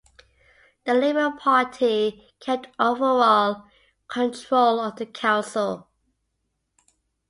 [0.85, 3.67] The Labour Party kept overall
[4.07, 5.89] control of the council.